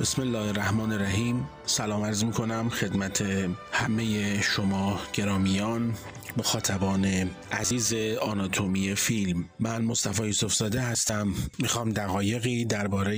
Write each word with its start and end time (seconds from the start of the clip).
بسم 0.00 0.22
الله 0.22 0.48
الرحمن 0.48 0.92
الرحیم. 0.92 1.48
سلام 1.66 2.04
عرض 2.04 2.24
می 2.24 2.32
کنم 2.32 2.68
خدمت 2.68 3.24
همه 3.72 4.40
شما 4.42 5.00
گرامیان 5.12 5.94
مخاطبان 6.36 7.30
عزیز 7.52 7.94
آناتومی 8.22 8.94
فیلم. 8.94 9.44
من 9.58 9.82
مصطفی 9.82 10.26
یوسف 10.26 10.54
زاده 10.54 10.80
هستم. 10.80 11.34
می‌خوام 11.58 11.90
دقایقی 11.90 12.64
درباره 12.64 13.16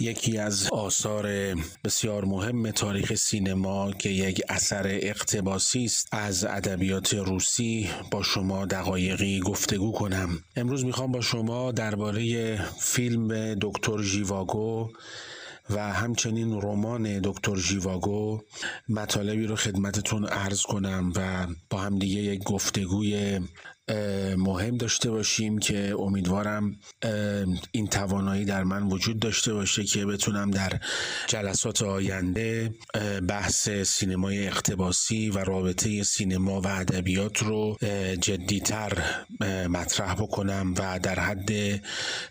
یکی 0.00 0.38
از 0.38 0.68
آثار 0.72 1.54
بسیار 1.84 2.24
مهم 2.24 2.70
تاریخ 2.70 3.14
سینما 3.14 3.92
که 3.92 4.08
یک 4.08 4.42
اثر 4.48 4.86
اقتباسی 4.86 5.84
است 5.84 6.08
از 6.12 6.44
ادبیات 6.44 7.14
روسی 7.14 7.90
با 8.10 8.22
شما 8.22 8.66
دقایقی 8.66 9.40
گفتگو 9.40 9.92
کنم. 9.92 10.38
امروز 10.56 10.84
می‌خوام 10.84 11.12
با 11.12 11.20
شما 11.20 11.72
درباره 11.72 12.56
فیلم 12.80 13.54
دکتر 13.54 14.02
ژیواگو 14.02 14.90
و 15.70 15.92
همچنین 15.92 16.60
رمان 16.62 17.20
دکتر 17.20 17.56
ژیواگو 17.56 18.40
مطالبی 18.88 19.46
رو 19.46 19.56
خدمتتون 19.56 20.24
عرض 20.24 20.62
کنم 20.62 21.12
و 21.16 21.46
با 21.70 21.78
هم 21.78 21.98
دیگه 21.98 22.20
یک 22.20 22.42
گفتگوی 22.44 23.40
مهم 24.36 24.76
داشته 24.76 25.10
باشیم 25.10 25.58
که 25.58 25.94
امیدوارم 25.98 26.76
این 27.72 27.86
توانایی 27.86 28.44
در 28.44 28.64
من 28.64 28.82
وجود 28.82 29.20
داشته 29.20 29.54
باشه 29.54 29.84
که 29.84 30.06
بتونم 30.06 30.50
در 30.50 30.80
جلسات 31.26 31.82
آینده 31.82 32.74
بحث 33.28 33.68
سینمای 33.68 34.46
اقتباسی 34.46 35.30
و 35.30 35.38
رابطه 35.38 36.02
سینما 36.02 36.60
و 36.60 36.66
ادبیات 36.66 37.42
رو 37.42 37.76
جدیتر 38.20 38.92
مطرح 39.68 40.14
بکنم 40.14 40.74
و 40.78 40.98
در 40.98 41.20
حد 41.20 41.80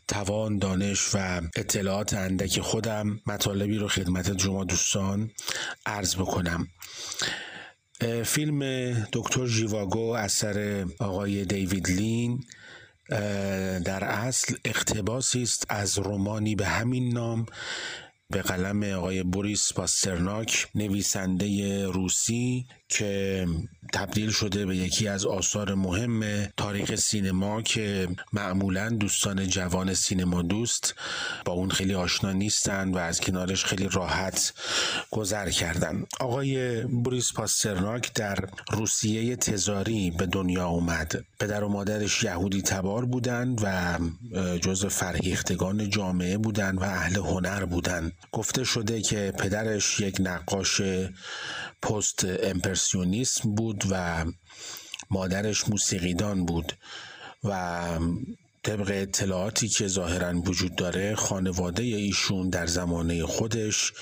توان 0.07 0.57
دانش 0.57 1.15
و 1.15 1.41
اطلاعات 1.55 2.13
اندک 2.13 2.59
خودم 2.59 3.19
مطالبی 3.27 3.77
رو 3.77 3.87
خدمت 3.87 4.41
شما 4.41 4.63
دوستان 4.63 5.31
عرض 5.85 6.15
بکنم. 6.15 6.67
فیلم 8.25 8.91
دکتر 9.13 9.45
ژیواگو 9.45 10.09
اثر 10.09 10.85
آقای 10.99 11.45
دیوید 11.45 11.89
لین 11.89 12.43
در 13.85 14.03
اصل 14.03 14.55
اقتباسی 14.65 15.43
است 15.43 15.65
از 15.69 15.99
رومانی 15.99 16.55
به 16.55 16.65
همین 16.65 17.13
نام 17.13 17.45
به 18.29 18.41
قلم 18.41 18.83
آقای 18.83 19.23
بوریس 19.23 19.73
پاسترناک 19.73 20.67
نویسنده 20.75 21.85
روسی 21.87 22.65
که 22.89 23.45
تبدیل 23.93 24.31
شده 24.31 24.65
به 24.65 24.77
یکی 24.77 25.07
از 25.07 25.25
آثار 25.25 25.73
مهم 25.73 26.45
تاریخ 26.57 26.95
سینما 26.95 27.61
که 27.61 28.07
معمولا 28.33 28.89
دوستان 28.89 29.47
جوان 29.47 29.93
سینما 29.93 30.41
دوست 30.41 30.95
با 31.45 31.53
اون 31.53 31.69
خیلی 31.69 31.95
آشنا 31.95 32.31
نیستند 32.31 32.95
و 32.95 32.97
از 32.97 33.21
کنارش 33.21 33.65
خیلی 33.65 33.89
راحت 33.91 34.53
گذر 35.11 35.49
کردن. 35.49 36.05
آقای 36.19 36.83
بوریس 36.83 37.33
پاسترناک 37.33 38.13
در 38.13 38.37
روسیه 38.71 39.35
تزاری 39.35 40.11
به 40.11 40.25
دنیا 40.25 40.67
اومد. 40.67 41.25
پدر 41.39 41.63
و 41.63 41.69
مادرش 41.69 42.23
یهودی 42.23 42.61
تبار 42.61 43.05
بودند 43.05 43.61
و 43.63 43.99
جز 44.57 44.85
فرهیختگان 44.85 45.89
جامعه 45.89 46.37
بودند 46.37 46.81
و 46.81 46.83
اهل 46.83 47.15
هنر 47.15 47.65
بودند 47.65 48.11
گفته 48.31 48.63
شده 48.63 49.01
که 49.01 49.33
پدرش 49.39 49.99
یک 49.99 50.17
نقاش 50.19 50.81
پست 51.81 52.25
امپرسیونیسم 52.43 53.55
بود 53.55 53.83
و 53.89 54.25
مادرش 55.09 55.69
موسیقیدان 55.69 56.45
بود 56.45 56.73
و 57.43 57.89
طبق 58.63 58.91
اطلاعاتی 58.93 59.67
که 59.67 59.87
ظاهرا 59.87 60.41
وجود 60.41 60.75
داره 60.75 61.15
خانواده 61.15 61.83
ایشون 61.83 62.49
در 62.49 62.67
زمانه 62.67 63.25
خودش 63.25 63.93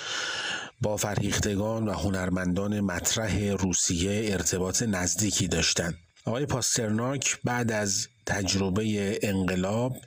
با 0.81 0.97
فرهیختگان 0.97 1.87
و 1.87 1.93
هنرمندان 1.93 2.79
مطرح 2.79 3.39
روسیه 3.39 4.33
ارتباط 4.33 4.83
نزدیکی 4.83 5.47
داشتند. 5.47 5.97
آقای 6.25 6.45
پاسترناک 6.45 7.37
بعد 7.43 7.71
از 7.71 8.07
تجربه 8.25 9.19
انقلاب 9.23 9.97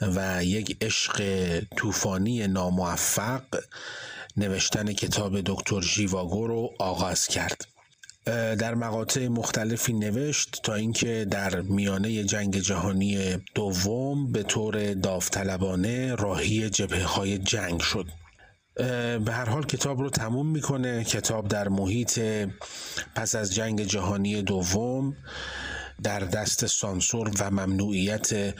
و 0.00 0.44
یک 0.44 0.76
عشق 0.80 1.22
طوفانی 1.76 2.46
ناموفق 2.46 3.42
نوشتن 4.36 4.92
کتاب 4.92 5.40
دکتر 5.40 5.80
ژیواگو 5.80 6.46
رو 6.46 6.70
آغاز 6.78 7.26
کرد. 7.26 7.66
در 8.58 8.74
مقاطع 8.74 9.28
مختلفی 9.28 9.92
نوشت 9.92 10.60
تا 10.62 10.74
اینکه 10.74 11.26
در 11.30 11.60
میانه 11.60 12.24
جنگ 12.24 12.58
جهانی 12.58 13.36
دوم 13.54 14.32
به 14.32 14.42
طور 14.42 14.94
داوطلبانه 14.94 16.14
راهی 16.14 16.70
جبهه 16.70 17.04
های 17.04 17.38
جنگ 17.38 17.80
شد. 17.80 18.06
به 19.24 19.32
هر 19.32 19.48
حال 19.48 19.64
کتاب 19.66 20.00
رو 20.00 20.10
تموم 20.10 20.46
می‌کنه. 20.46 21.04
کتاب 21.04 21.48
در 21.48 21.68
محیط 21.68 22.20
پس 23.14 23.34
از 23.34 23.54
جنگ 23.54 23.82
جهانی 23.82 24.42
دوم 24.42 25.16
در 26.02 26.20
دست 26.20 26.66
سانسور 26.66 27.30
و 27.40 27.50
ممنوعیت 27.50 28.54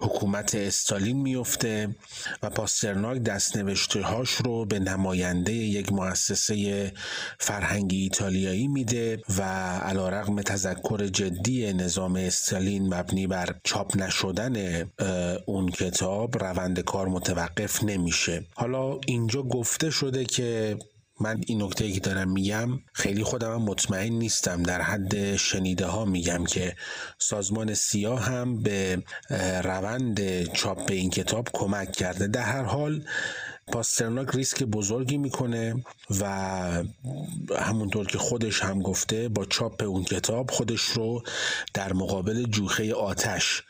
حکومت 0.00 0.54
استالین 0.54 1.16
میفته 1.16 1.96
و 2.42 2.50
پاسترناک 2.50 3.18
دست 3.18 3.56
نوشته 3.56 4.02
هاش 4.02 4.30
رو 4.30 4.64
به 4.64 4.78
نماینده 4.78 5.52
یک 5.52 5.92
مؤسسه 5.92 6.92
فرهنگی 7.38 8.02
ایتالیایی 8.02 8.68
میده 8.68 9.22
و 9.38 9.42
علا 9.78 10.08
رقم 10.08 10.42
تذکر 10.42 11.06
جدی 11.06 11.72
نظام 11.72 12.16
استالین 12.16 12.94
مبنی 12.94 13.26
بر 13.26 13.54
چاپ 13.64 13.96
نشدن 13.96 14.86
اون 15.46 15.68
کتاب 15.70 16.44
روند 16.44 16.80
کار 16.80 17.08
متوقف 17.08 17.84
نمیشه. 17.84 18.44
حالا 18.54 18.98
اینجا 19.06 19.42
گفته 19.42 19.90
شده 19.90 20.24
که 20.24 20.78
من 21.22 21.40
این 21.46 21.62
نکته 21.62 21.92
که 21.92 22.00
دارم 22.00 22.32
میگم 22.32 22.68
خیلی 22.92 23.22
خودم 23.22 23.62
مطمئن 23.62 24.12
نیستم. 24.12 24.62
در 24.62 24.82
حد 24.82 25.36
شنیده 25.36 25.86
ها 25.86 26.04
میگم 26.04 26.44
که 26.44 26.76
سازمان 27.18 27.74
سیاه 27.74 28.24
هم 28.24 28.62
به 28.62 29.02
روند 29.64 30.44
چاپ 30.52 30.90
این 30.90 31.10
کتاب 31.10 31.48
کمک 31.52 31.92
کرده. 31.92 32.26
در 32.26 32.42
هر 32.42 32.62
حال 32.62 33.04
پاسترناک 33.66 34.28
ریسک 34.34 34.62
بزرگی 34.62 35.18
می‌کنه 35.18 35.84
و 36.20 36.24
همونطور 37.58 38.06
که 38.06 38.18
خودش 38.18 38.60
هم 38.60 38.82
گفته 38.82 39.28
با 39.28 39.44
چاپ 39.44 39.82
اون 39.82 40.04
کتاب 40.04 40.50
خودش 40.50 40.80
رو 40.82 41.22
در 41.74 41.92
مقابل 41.92 42.42
جوخه 42.42 42.94
آتش 42.94 43.62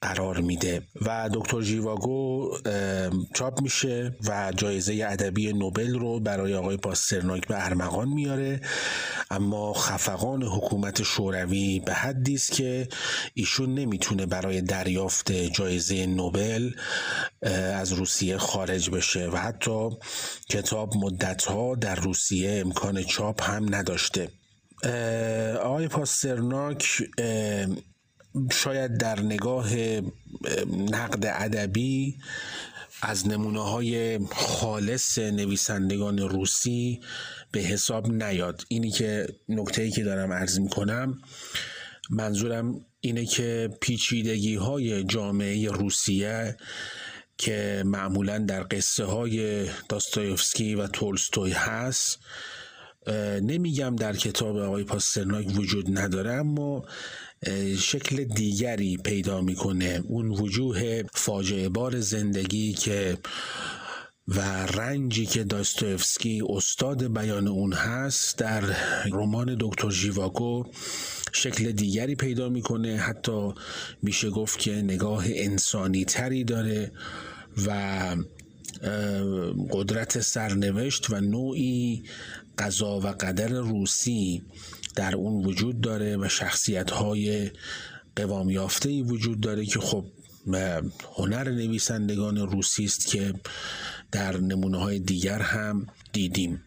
قرار 0.00 0.40
میده. 0.40 0.82
و 1.02 1.30
دکتر 1.34 1.62
جیواگو 1.62 2.50
چاپ 3.34 3.60
میشه 3.62 4.16
و 4.26 4.52
جایزه 4.56 5.06
ادبی 5.08 5.52
نوبل 5.52 5.98
رو 5.98 6.20
برای 6.20 6.54
آقای 6.54 6.76
پاسترناک 6.76 7.48
به 7.48 7.64
ارمغان 7.64 8.08
میاره. 8.08 8.60
اما 9.30 9.72
خفقان 9.72 10.42
حکومت 10.42 11.02
شوروی 11.02 11.80
به 11.80 11.92
حدی 11.94 12.34
است 12.34 12.52
که 12.52 12.88
ایشون 13.34 13.74
نمی‌تونه 13.74 14.26
برای 14.26 14.60
دریافت 14.60 15.32
جایزه 15.32 16.06
نوبل 16.06 16.70
از 17.74 17.92
روسیه 17.92 18.38
خارج 18.38 18.90
بشه 18.90 19.28
حتی 19.36 19.90
کتاب 20.48 20.96
مدتها 20.96 21.74
در 21.74 21.94
روسیه 21.94 22.62
امکان 22.64 23.02
چاپ 23.02 23.42
هم 23.42 23.74
نداشته. 23.74 24.28
آقای 25.62 25.88
پاسترناک 25.88 27.02
شاید 28.52 28.98
در 28.98 29.20
نگاه 29.20 29.74
نقد 30.90 31.26
ادبی 31.26 32.18
از 33.02 33.28
نمونه 33.28 33.62
های 33.62 34.18
خالص 34.34 35.18
نویسندگان 35.18 36.18
روسی 36.18 37.00
به 37.52 37.60
حساب 37.60 38.12
نیاد. 38.12 38.62
اینی 38.68 38.90
که 38.90 39.26
نکته 39.48 39.82
ای 39.82 39.90
که 39.90 40.02
دارم 40.02 40.32
عرض 40.32 40.58
می 40.58 40.68
کنم 40.68 41.18
منظورم 42.10 42.84
اینه 43.00 43.26
که 43.26 43.70
پیچیدگی 43.80 44.54
های 44.54 45.04
جامعه 45.04 45.68
روسیه 45.68 46.56
که 47.38 47.82
معمولا 47.86 48.38
در 48.38 48.66
قصه 48.70 49.04
های 49.04 49.66
داستایوفسکی 49.88 50.74
و 50.74 50.86
تولستوی 50.86 51.52
هست. 51.52 52.18
نمیگم 53.42 53.96
در 53.96 54.16
کتاب 54.16 54.56
آقای 54.56 54.84
پاسترناک 54.84 55.46
وجود 55.54 55.98
نداره 55.98 56.32
اما 56.32 56.84
شکل 57.78 58.24
دیگری 58.24 58.96
پیدا 58.96 59.40
می‌کنه. 59.40 60.02
اون 60.08 60.28
وجوه 60.28 61.02
فاجعه 61.14 61.68
بار 61.68 62.00
زندگی 62.00 62.72
که 62.72 63.18
و 64.28 64.40
رنجی 64.66 65.26
که 65.26 65.44
داستوفسکی 65.44 66.42
استاد 66.48 67.18
بیان 67.18 67.48
اون 67.48 67.72
هست 67.72 68.38
در 68.38 68.60
رمان 69.12 69.56
دکتر 69.60 69.90
ژیواگو 69.90 70.64
شکل 71.32 71.72
دیگری 71.72 72.14
پیدا 72.14 72.48
می‌کنه. 72.48 72.96
حتی 72.96 73.54
میشه 74.02 74.30
گفت 74.30 74.58
که 74.58 74.72
نگاه 74.72 75.24
انسانی 75.28 76.04
تری 76.04 76.44
داره. 76.44 76.92
و 77.66 78.16
قدرت 79.70 80.20
سرنوشت 80.20 81.10
و 81.10 81.20
نوعی 81.20 82.04
قضا 82.58 83.00
و 83.00 83.06
قدر 83.06 83.48
روسی 83.48 84.42
در 84.94 85.16
اون 85.16 85.44
وجود 85.44 85.80
داره 85.80 86.16
و 86.16 86.28
شخصیت 86.28 86.90
های 86.90 87.50
قوام 88.16 88.50
یافته 88.50 89.02
وجود 89.02 89.40
داره 89.40 89.66
که 89.66 89.80
خب 89.80 90.04
هنر 91.16 91.50
نویسندگان 91.50 92.36
روسی 92.36 92.84
است 92.84 93.06
که 93.06 93.34
در 94.12 94.36
نمونه 94.36 94.78
های 94.78 94.98
دیگر 94.98 95.42
هم 95.42 95.86
دیدیم. 96.12 96.62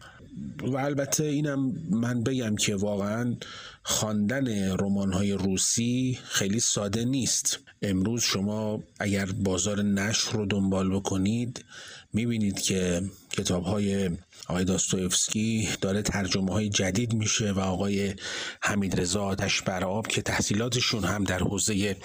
و 0.58 0.76
البته 0.76 1.24
اینم 1.24 1.72
من 1.90 2.22
بگم 2.22 2.56
که 2.56 2.76
واقعا 2.76 3.36
خواندن 3.82 4.76
رمان 4.76 5.12
های 5.12 5.32
روسی 5.32 6.18
خیلی 6.24 6.60
ساده 6.60 7.04
نیست. 7.04 7.58
امروز 7.82 8.22
شما 8.22 8.82
اگر 9.00 9.26
بازار 9.26 9.82
نشر 9.82 10.32
رو 10.32 10.46
دنبال 10.46 10.94
بکنید 10.94 11.64
می‌بینید 12.12 12.60
که 12.60 13.02
کتاب 13.32 13.64
های 13.64 14.10
آقای 14.48 14.64
داستویفسکی 14.64 15.68
داره 15.80 16.02
ترجمه 16.02 16.52
های 16.52 16.68
جدید 16.68 17.12
میشه 17.12 17.52
و 17.52 17.60
آقای 17.60 18.14
حمید 18.62 19.00
رضا 19.00 19.24
آتش 19.24 19.62
که 20.08 20.22
تحصیلاتشون 20.22 21.04
هم 21.04 21.24
در 21.24 21.38
حوزه 21.38 21.96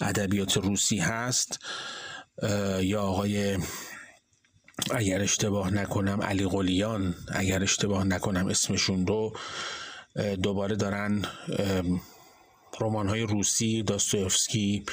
ادبیات 0.00 0.56
روسی 0.56 0.98
هست 0.98 1.58
یا 2.80 3.02
آقای 3.02 3.58
اگر 4.90 5.20
اشتباه 5.20 5.70
نکنم 5.70 6.22
علی 6.22 6.48
قلیان 6.48 7.14
اگر 7.32 7.62
اشتباه 7.62 8.04
نکنم 8.04 8.46
اسمشون 8.46 9.06
رو 9.06 9.36
دوباره 10.42 10.76
دارن 10.76 11.22
رمان 12.80 13.08
های 13.08 13.22
روسی 13.22 13.82
داستویفسکی 13.82 14.84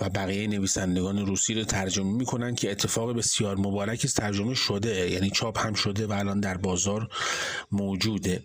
و 0.00 0.08
بقیه 0.08 0.46
نویسندگان 0.46 1.26
روسی 1.26 1.54
رو 1.54 1.64
ترجمه 1.64 2.12
می‌کنن 2.12 2.54
که 2.54 2.70
اتفاق 2.70 3.12
بسیار 3.12 3.56
مبارکی 3.56 4.08
ترجمه 4.08 4.54
شده 4.54 5.10
یعنی 5.10 5.30
چاپ 5.30 5.66
هم 5.66 5.74
شده 5.74 6.06
و 6.06 6.12
الان 6.12 6.40
در 6.40 6.56
بازار 6.56 7.08
موجوده. 7.72 8.42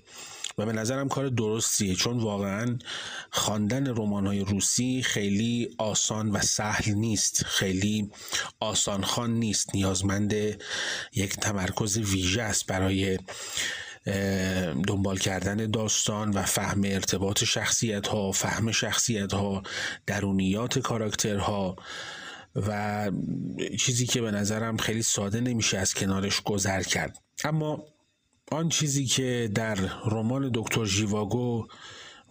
و 0.57 0.65
به 0.65 0.73
نظرم 0.73 1.09
کار 1.09 1.29
درستیه 1.29 1.95
چون 1.95 2.19
واقعا 2.19 2.77
خواندن 3.31 3.87
رمان 3.87 4.27
های 4.27 4.39
روسی 4.39 5.01
خیلی 5.01 5.75
آسان 5.77 6.31
و 6.31 6.39
سهل 6.39 6.93
نیست. 6.93 7.43
خیلی 7.45 8.11
آسان 8.59 9.03
خان 9.03 9.33
نیست. 9.33 9.75
نیازمند 9.75 10.33
یک 11.13 11.35
تمرکز 11.35 11.97
ویژه 11.97 12.41
است 12.41 12.65
برای 12.65 13.19
دنبال 14.88 15.18
کردن 15.18 15.71
داستان 15.71 16.31
و 16.31 16.42
فهم 16.42 16.81
ارتباط 16.86 17.44
شخصیت 17.44 18.07
ها 18.07 18.31
فهم 18.31 18.71
شخصیت 18.71 19.33
ها 19.33 19.63
درونیات 20.06 20.80
کاراکترها 20.80 21.75
و 22.56 23.12
چیزی 23.80 24.06
که 24.06 24.21
به 24.21 24.31
نظرم 24.31 24.77
خیلی 24.77 25.01
ساده 25.01 25.42
نمیشه 25.42 25.77
از 25.77 25.94
کنارش 25.94 26.42
گذر 26.42 26.83
کرد. 26.83 27.18
اما 27.44 27.86
آن 28.51 28.69
چیزی 28.69 29.06
که 29.06 29.51
در 29.56 29.75
رمان 30.06 30.51
دکتر 30.53 30.86
ژیواگو 30.86 31.68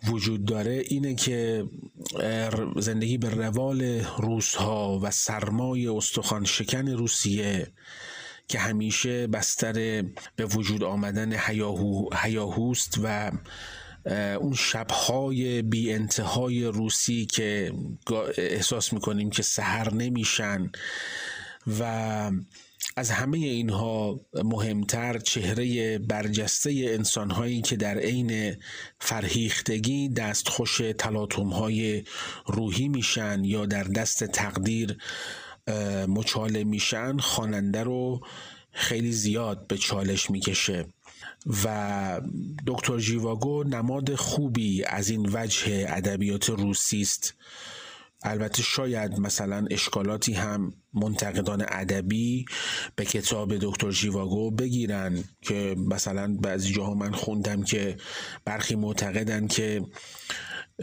وجود 0.08 0.44
داره 0.44 0.82
اینه 0.88 1.14
که 1.14 1.64
زندگی 2.76 3.18
به 3.18 3.30
روال 3.30 3.82
روزها 4.18 4.98
و 5.02 5.10
سرمای 5.10 5.86
استخوان 5.86 6.44
شکن 6.44 6.88
روسیه 6.88 7.72
که 8.50 8.58
همیشه 8.58 9.26
بستر 9.26 10.02
به 10.36 10.44
وجود 10.44 10.84
آمدن 10.84 11.32
هیاهو، 11.32 12.08
هیاهوست 12.22 13.00
و 13.02 13.32
اون 14.40 14.54
شبهای 14.54 15.62
بی 15.62 15.92
انتهای 15.92 16.64
روسی 16.64 17.26
که 17.26 17.72
احساس 18.36 18.92
می‌کنیم 18.92 19.30
که 19.30 19.42
سهر 19.42 19.94
نمیشن 19.94 20.70
و 21.80 22.30
از 22.96 23.10
همه 23.10 23.38
اینها 23.38 24.20
مهمتر 24.44 25.18
چهره 25.18 25.98
برجسته 25.98 26.70
انسانهایی 26.88 27.62
که 27.62 27.76
در 27.76 27.98
عین 27.98 28.56
فرهیختگی 28.98 30.08
دستخوش 30.08 30.80
های 31.52 32.04
روحی 32.46 32.88
میشن 32.88 33.44
یا 33.44 33.66
در 33.66 33.84
دست 33.84 34.24
تقدیر 34.24 34.96
مچاله 36.08 36.64
میشن 36.64 37.18
خواننده 37.18 37.82
رو 37.82 38.20
خیلی 38.72 39.12
زیاد 39.12 39.66
به 39.66 39.78
چالش 39.78 40.30
می‌کشه 40.30 40.86
و 41.64 42.20
دکتر 42.66 42.98
جیواگو 42.98 43.64
نماد 43.64 44.14
خوبی 44.14 44.84
از 44.84 45.10
این 45.10 45.30
وجه 45.32 45.86
ادبیات 45.88 46.50
روسی 46.50 47.00
است. 47.02 47.34
البته 48.22 48.62
شاید 48.62 49.18
مثلا 49.18 49.66
اشکالاتی 49.70 50.32
هم 50.32 50.72
منتقدان 50.94 51.64
ادبی 51.68 52.44
به 52.96 53.04
کتاب 53.04 53.56
دکتر 53.56 53.90
ژیواگو 53.90 54.50
بگیرن 54.50 55.24
که 55.42 55.76
مثلا 55.78 56.36
بعضی 56.36 56.72
جاها 56.72 56.94
من 56.94 57.12
خوندم 57.12 57.62
که 57.62 57.96
برخی 58.44 58.74
معتقدن 58.74 59.46
که 59.46 59.82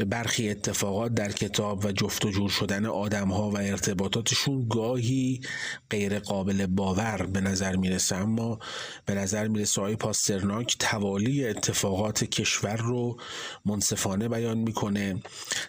برخی 0.05 0.49
اتفاقات 0.49 1.13
در 1.13 1.31
کتاب 1.31 1.85
و 1.85 1.91
جفت 1.91 2.25
و 2.25 2.31
جور 2.31 2.49
شدن 2.49 2.85
آدم 2.85 3.27
ها 3.27 3.49
و 3.49 3.57
ارتباطاتشون 3.57 4.67
گاهی 4.69 5.41
غیر 5.89 6.19
قابل 6.19 6.65
باور 6.65 7.25
به 7.33 7.41
نظر 7.41 7.75
می‌رسه. 7.75 8.15
اما 8.15 8.59
به 9.05 9.13
نظر 9.13 9.47
می‌رسه 9.47 9.81
آقای 9.81 9.95
پاسترناک 9.95 10.75
توالی 10.79 11.47
اتفاقات 11.47 12.23
کشور 12.23 12.75
رو 12.77 13.17
منصفانه 13.65 14.29
بیان 14.29 14.57
می‌کنه 14.57 15.21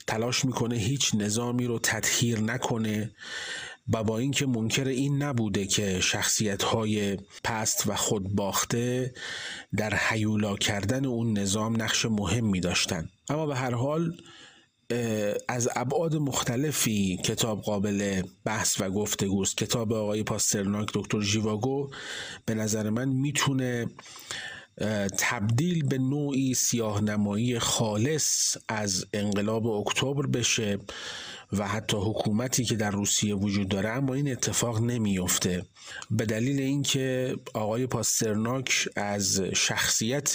تلاش 0.07 0.45
می‌کنه 0.45 0.77
هیچ 0.77 1.15
نظامی 1.15 1.67
رو 1.67 1.79
تطهیر 1.79 2.41
نکنه. 2.41 3.11
و 3.93 4.05
با 4.05 4.19
اینکه 4.19 4.47
منکر 4.47 4.89
این 4.89 5.23
نبوده 5.23 5.67
که 5.67 6.01
شخصیت 6.01 6.63
های 6.63 7.17
پست 7.45 7.87
و 7.87 7.95
خودباخته 7.95 9.15
در 9.77 9.95
حیولا 9.95 10.57
کردن 10.57 11.05
اون 11.05 11.39
نظام 11.39 11.83
نقش 11.83 12.05
مهمی 12.05 12.61
داشتن. 12.61 13.09
اما 13.29 13.47
به 13.47 13.57
هر 13.57 13.75
حال 13.75 14.17
از 15.49 15.69
ابعاد 15.77 16.17
مختلفی 16.17 17.17
کتاب 17.25 17.61
قابل 17.61 18.23
بحث 18.45 18.81
و 18.81 18.91
گفتگوست. 18.91 19.57
کتاب 19.57 19.93
آقای 19.93 20.23
پاسترناک 20.23 20.91
دکتر 20.95 21.21
ژیواگو 21.21 21.91
به 22.47 22.55
نظر 22.55 22.91
من 22.91 23.09
می‌تونه 23.09 23.87
تبدیل 25.19 25.87
به 25.87 25.99
نوعی 25.99 26.55
سیاه 26.55 27.01
نمایی 27.01 27.59
خالص 27.59 28.57
از 28.69 29.07
انقلاب 29.13 29.67
اکتبر 29.67 30.27
بشه 30.27 30.79
و 31.53 31.69
حتی 31.69 31.97
حکومتی 31.97 32.65
که 32.65 32.77
در 32.77 32.91
روسیه 32.91 33.35
وجود 33.35 33.69
داره 33.69 33.89
اما 33.89 34.15
این 34.15 34.33
اتفاق 34.33 34.81
نمیافته. 34.81 35.67
به 36.11 36.27
دلیل 36.27 36.61
اینکه 36.61 37.37
آقای 37.55 37.87
پاسترناک 37.87 38.89
از 38.97 39.41
شخصیت 39.41 40.35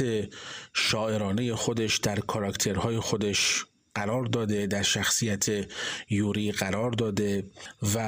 شاعرانه 0.73 1.55
خودش 1.55 1.97
در 1.97 2.19
کاراکترهای 2.19 2.99
خودش 2.99 3.65
قرار 3.95 4.25
داده 4.25 4.67
در 4.67 4.81
شخصیت 4.81 5.45
یوری 6.09 6.51
قرار 6.51 6.91
داده 6.91 7.43
و 7.95 7.99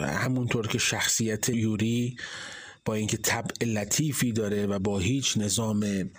همونطور 0.00 0.66
که 0.66 0.78
شخصیت 0.78 1.48
یوری 1.48 2.16
با 2.84 2.94
اینکه 2.94 3.16
طبع 3.16 3.66
لطیفی 3.66 4.32
داره 4.32 4.66
و 4.66 4.78
با 4.78 4.98
هیچ 4.98 5.36
نظام 5.36 6.10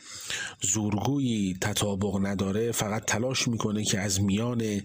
زورگویی 0.61 1.57
تطابق 1.61 2.25
نداره 2.25 2.71
فقط 2.71 3.05
تلاش 3.05 3.47
می‌کنه 3.47 3.83
که 3.83 3.99
از 3.99 4.21
میان 4.21 4.81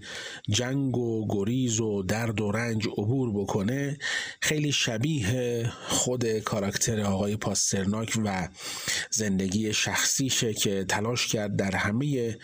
جنگ 0.48 0.96
و 0.96 1.26
گریز 1.28 1.80
و 1.80 2.02
درد 2.02 2.40
و 2.40 2.52
رنج 2.52 2.86
عبور 2.86 3.32
بکنه. 3.32 3.98
خیلی 4.40 4.72
شبیه 4.72 5.72
خود 5.88 6.38
کاراکتر 6.38 7.00
آقای 7.00 7.36
پاسترناک 7.36 8.18
و 8.24 8.48
زندگی 9.10 9.72
شخصیشه 9.72 10.54
که 10.54 10.84
تلاش 10.84 11.26
کرد 11.26 11.56
در 11.56 11.76
همه 11.76 12.36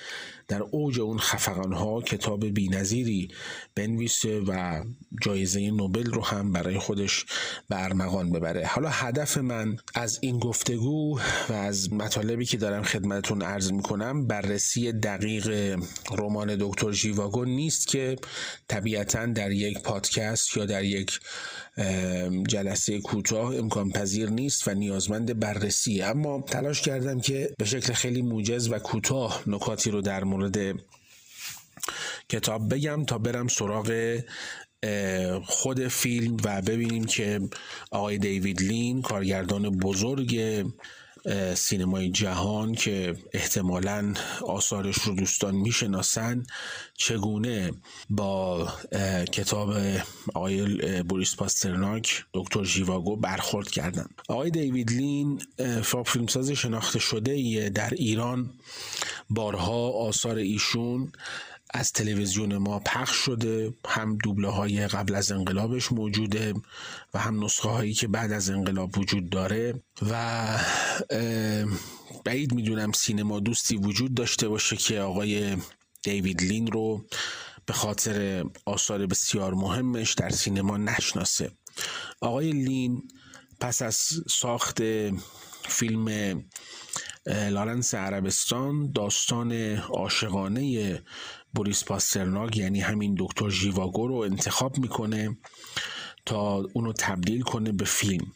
در 0.49 0.63
اوج 0.63 1.01
اون 1.01 1.19
خفقان 1.19 1.73
ها 1.73 2.03
کتاب 2.03 2.47
بینظیری 2.47 3.29
بنویسه 3.75 4.41
و 4.41 4.85
جایزه 5.23 5.71
نوبل 5.71 6.05
رو 6.05 6.25
هم 6.25 6.53
برای 6.53 6.79
خودش 6.79 7.25
به 7.69 7.85
ارمغان 7.85 8.33
ببره. 8.33 8.67
حالا 8.67 8.89
هدف 8.89 9.39
من 9.39 9.77
از 9.95 10.19
این 10.23 10.39
گفتگو 10.39 11.21
و 11.49 11.53
از 11.53 11.93
مطالبی 11.93 12.45
که 12.45 12.57
دارم 12.57 12.83
خدمتون 12.83 13.43
عرض 13.43 13.73
می‌کنم 13.73 14.27
بررسی 14.27 14.93
دقیق 14.93 15.79
رمان 16.19 16.57
دکتر 16.61 16.93
ژیواگو 16.93 17.45
نیست 17.45 17.89
که 17.89 18.17
طبیعتا 18.69 19.27
در 19.27 19.51
یک 19.51 19.79
پادکست 19.83 20.57
یا 20.57 20.67
در 20.67 20.85
یک 20.85 21.21
جلسه 22.49 23.01
کوتاه 23.01 23.57
امکان 23.57 23.91
پذیر 23.91 24.31
نیست 24.31 24.69
و 24.69 24.75
نیازمند 24.75 25.41
بررسی. 25.41 26.03
اما 26.03 26.41
تلاش 26.41 26.81
کردم 26.81 27.21
که 27.21 27.55
به 27.59 27.65
شکل 27.65 27.93
خیلی 27.93 28.23
موجز 28.23 28.69
و 28.71 28.79
کوتاه 28.79 29.43
نکاتی 29.47 29.91
رو 29.91 30.01
در 30.01 30.25
مورد 30.25 30.59
کتاب 32.29 32.75
بگم 32.75 33.05
تا 33.05 33.19
برم 33.19 33.49
سراغ 33.49 34.19
خود 35.45 35.89
فیلم 35.89 36.37
و 36.45 36.63
ببینیم 36.63 37.05
که 37.05 37.41
آقای 37.91 38.19
دیوید 38.19 38.63
لین 38.63 39.03
کارگردان 39.03 39.71
بزرگ 39.71 40.65
سینمای 41.55 42.11
جهان 42.11 42.75
که 42.75 43.17
احتمالا 43.33 44.15
آثارش 44.47 44.97
رو 44.97 45.15
دوستان 45.15 45.55
می‌شناسن 45.55 46.47
چگونه 46.95 47.73
با 48.11 48.69
کتاب 49.33 49.77
آقای 50.35 51.03
بوریس 51.03 51.37
پاسترناک 51.37 52.25
دکتر 52.35 52.65
ژیواگو 52.65 53.17
برخورد 53.17 53.71
کردن. 53.71 54.07
آقای 54.29 54.51
دیوید 54.51 54.93
لین 54.93 55.43
فیلمساز 56.07 56.51
شناخته 56.51 56.99
شده 56.99 57.69
در 57.69 57.91
ایران. 57.91 58.51
بارها 59.31 59.91
آثار 59.91 60.37
ایشون 60.37 61.13
از 61.71 61.93
تلویزیون 61.93 62.57
ما 62.57 62.79
پخش 62.79 63.17
شده 63.17 63.75
هم 63.87 64.19
دوبله 64.25 64.49
های 64.49 64.87
قبل 64.87 65.15
از 65.15 65.33
انقلابش 65.33 65.93
موجوده 65.93 66.55
و 67.15 67.19
هم 67.19 67.45
نسخه 67.45 67.69
هایی 67.69 67.95
که 67.95 68.09
بعد 68.09 68.33
از 68.33 68.51
انقلاب 68.51 68.99
وجود 68.99 69.31
داره 69.31 69.83
و 70.11 70.47
بعید 72.25 72.55
می‌دونم 72.55 72.93
سینما 72.93 73.41
دوستی 73.41 73.77
وجود 73.77 74.15
داشته 74.15 74.49
باشه 74.49 74.77
که 74.77 75.01
آقای 75.01 75.57
دیوید 76.03 76.43
لین 76.43 76.67
رو 76.67 77.07
به 77.67 77.73
خاطر 77.73 78.45
آثار 78.65 79.07
بسیار 79.07 79.55
مهمش 79.55 80.15
در 80.15 80.31
سینما 80.31 80.77
نشناسه. 80.77 81.51
آقای 82.21 82.53
لین 82.53 83.03
پس 83.61 83.83
از 83.83 83.97
ساخت 84.29 84.83
فیلم 85.69 86.45
لارنس 87.27 87.95
عربستان 87.95 88.93
داستان 88.93 89.53
عاشقانه 89.77 91.03
بوریس 91.57 91.85
پاسترناک 91.85 92.57
یعنی 92.57 92.81
همین 92.81 93.15
دکتر 93.19 93.49
ژیواگو 93.49 94.07
رو 94.07 94.15
انتخاب 94.15 94.79
می‌کنه 94.79 95.37
تا 96.27 96.67
اونو 96.73 96.93
تبدیل 96.93 97.43
کنه 97.43 97.73
به 97.73 97.85
فیلم. 97.85 98.33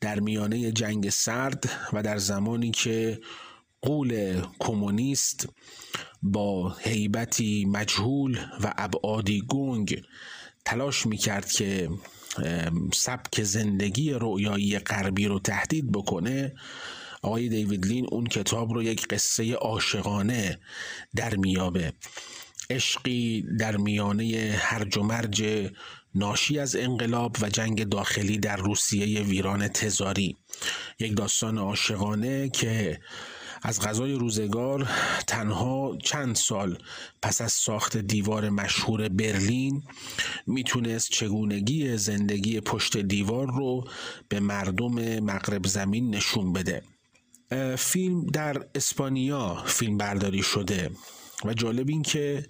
در 0.00 0.20
میانه 0.20 0.72
جنگ 0.72 1.10
سرد 1.10 1.70
و 1.92 2.02
در 2.02 2.18
زمانی 2.18 2.70
که 2.70 3.20
قول 3.80 4.42
کمونیست 4.58 5.48
با 6.22 6.76
هیبتی 6.80 7.64
مجهول 7.64 8.38
و 8.62 8.74
ابعادی 8.78 9.42
گنگ 9.48 10.02
تلاش 10.64 11.06
می‌کرد 11.06 11.50
که 11.50 11.90
سبک 12.94 13.42
زندگی 13.42 14.12
رویایی 14.12 14.78
غربی 14.78 15.26
رو 15.26 15.38
تهدید 15.38 15.92
بکنه 15.92 16.54
آقای 17.22 17.48
دیوید 17.48 17.86
لین 17.86 18.06
اون 18.10 18.26
کتاب 18.26 18.72
رو 18.72 18.82
یک 18.82 19.06
قصه 19.06 19.54
عاشقانه 19.54 20.58
در 21.16 21.36
میابه 21.36 21.92
عشقی 22.70 23.44
در 23.58 23.76
میانه 23.76 24.56
هرج 24.58 24.96
و 24.96 25.02
مرج 25.02 25.68
ناشی 26.14 26.58
از 26.58 26.76
انقلاب 26.76 27.36
و 27.42 27.48
جنگ 27.48 27.88
داخلی 27.88 28.38
در 28.38 28.56
روسیه 28.56 29.22
ویران 29.22 29.68
تزاری. 29.68 30.36
یک 30.98 31.16
داستان 31.16 31.58
عاشقانه 31.58 32.48
که 32.48 33.00
از 33.62 33.80
غذای 33.80 34.12
روزگار 34.12 34.90
تنها 35.26 35.98
چند 36.02 36.36
سال 36.36 36.78
پس 37.22 37.40
از 37.40 37.52
ساخت 37.52 37.96
دیوار 37.96 38.50
مشهور 38.50 39.08
برلین 39.08 39.82
می‌تونست 40.46 41.10
چگونگی 41.10 41.96
زندگی 41.96 42.60
پشت 42.60 42.96
دیوار 42.96 43.46
رو 43.46 43.88
به 44.28 44.40
مردم 44.40 45.20
مغرب 45.20 45.66
زمین 45.66 46.14
نشون 46.14 46.52
بده. 46.52 46.82
فیلم 47.76 48.26
در 48.26 48.66
اسپانیا 48.74 49.62
فیلم 49.66 49.96
برداری 49.96 50.42
شده. 50.42 50.90
و 51.44 51.54
جالب 51.54 51.88
این 51.88 52.02
که 52.02 52.46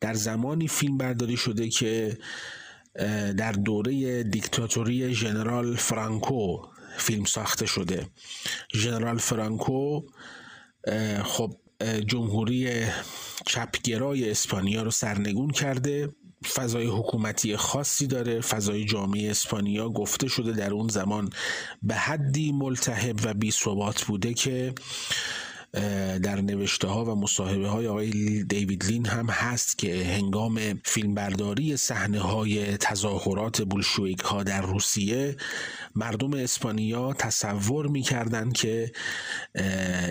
در 0.00 0.14
زمانی 0.14 0.68
فیلم 0.68 0.98
برداری 0.98 1.36
شده 1.36 1.68
که 1.68 2.18
در 3.36 3.52
دوره 3.52 4.22
دیکتاتوری 4.22 5.14
ژنرال 5.14 5.76
فرانکو 5.76 6.62
فیلم 6.98 7.24
ساخته 7.24 7.66
شده. 7.66 8.06
ژنرال 8.74 9.18
فرانکو 9.18 10.02
خب 11.24 11.56
جمهوری 12.06 12.86
چپگرای 13.46 14.30
اسپانیا 14.30 14.82
رو 14.82 14.90
سرنگون 14.90 15.50
کرده. 15.50 16.08
فضای 16.54 16.86
حکومتی 16.86 17.56
خاصی 17.56 18.06
داره. 18.06 18.40
فضای 18.40 18.84
جامعه 18.84 19.30
اسپانیا 19.30 19.88
گفته 19.88 20.28
شده 20.28 20.52
در 20.52 20.72
اون 20.72 20.88
زمان 20.88 21.30
به 21.82 21.94
حدی 21.94 22.52
ملتهب 22.52 23.20
و 23.24 23.34
بی 23.34 23.52
بوده 24.06 24.34
که 24.34 24.74
در 26.22 26.40
نوشته 26.40 26.88
ها 26.88 27.04
و 27.04 27.14
مصاحبه 27.14 27.68
های 27.68 27.86
آقای 27.86 28.44
دیوید 28.44 28.84
لین 28.84 29.06
هم 29.06 29.26
هست 29.26 29.78
که 29.78 30.04
هنگام 30.04 30.80
فیلمبرداری 30.84 31.76
صحنه 31.76 32.20
های 32.20 32.76
تظاهرات 32.76 33.62
بولشویک 33.62 34.20
ها 34.20 34.42
در 34.42 34.62
روسیه 34.62 35.36
مردم 35.94 36.34
اسپانیا 36.34 37.12
تصور 37.12 37.86
می‌کردند 37.86 38.52
که 38.52 38.92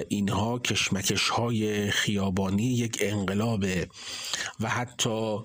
اینها 0.08 0.60
کشمکش 0.60 1.30
های 1.30 1.92
خیابانی 1.92 2.64
یک 2.64 2.98
انقلابه 3.02 3.88
و 4.60 4.70
حتی 4.70 5.38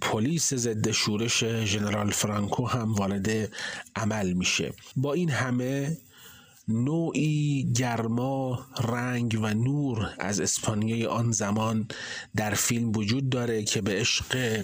پلیس 0.00 0.54
ضد 0.54 0.90
شورش 0.90 1.44
ژنرال 1.44 2.10
فرانکو 2.10 2.66
هم 2.66 2.94
وارد 2.94 3.28
عمل 3.96 4.32
میشه. 4.32 4.72
با 4.96 5.12
این 5.12 5.30
همه 5.30 5.96
نوعی 6.70 7.72
گرما 7.76 8.66
رنگ 8.88 9.38
و 9.42 9.54
نور 9.54 10.10
از 10.18 10.40
اسپانیای 10.40 11.06
آن 11.06 11.32
زمان 11.32 11.88
در 12.36 12.54
فیلم 12.54 12.92
وجود 12.92 13.28
داره 13.28 13.62
که 13.62 13.80
به 13.80 13.92
عشق 14.00 14.62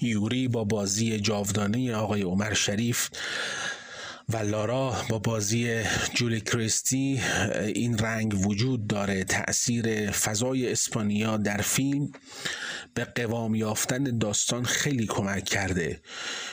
یوری 0.00 0.48
با 0.48 0.64
بازی 0.64 1.20
جاودانه 1.20 1.94
آقای 1.94 2.22
عمر 2.22 2.54
شریف 2.54 3.10
و 4.32 4.36
لارا 4.36 4.96
با 5.08 5.18
بازی 5.18 5.82
جولی 6.14 6.40
کریستی 6.40 7.20
این 7.74 7.98
رنگ 7.98 8.46
وجود 8.46 8.86
داره. 8.86 9.24
تاثیر 9.24 10.10
فضای 10.10 10.72
اسپانیا 10.72 11.36
در 11.36 11.60
فیلم 11.60 12.12
به 12.94 13.04
قوام 13.04 13.54
یافتن 13.54 14.18
داستان 14.18 14.64
خیلی 14.64 15.06
کمک 15.06 15.44
کرده. 15.44 16.00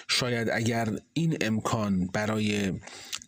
شاید 0.07 0.49
اگر 0.49 0.89
این 1.13 1.37
امکان 1.41 2.07
برای 2.07 2.73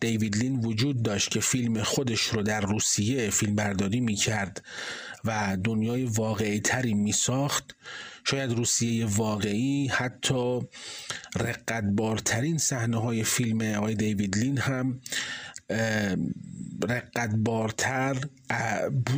دیوید 0.00 0.36
لین 0.36 0.60
وجود 0.60 1.02
داشت 1.02 1.30
که 1.30 1.40
فیلم 1.40 1.82
خودش 1.82 2.20
رو 2.20 2.42
در 2.42 2.60
روسیه 2.60 3.30
فیلم 3.30 3.54
برداری 3.54 4.00
می 4.00 4.14
کرد 4.14 4.64
و 5.24 5.56
دنیای 5.64 6.04
واقعی 6.04 6.60
تری 6.60 6.94
می 6.94 7.12
ساخت 7.12 7.76
شاید 8.24 8.52
روسیه 8.52 9.06
واقعی 9.06 9.86
حتی 9.86 10.60
رقتبارترین 11.36 12.58
صحنه 12.58 13.00
های 13.00 13.24
فیلم 13.24 13.74
آقای 13.74 13.94
دیوید 13.94 14.36
لین 14.36 14.58
هم 14.58 15.00
رقتبارتر 16.88 18.16